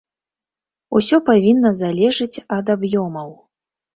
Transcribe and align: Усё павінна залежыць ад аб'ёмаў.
Усё 0.99 1.19
павінна 1.27 1.71
залежыць 1.83 2.41
ад 2.57 2.65
аб'ёмаў. 2.77 3.29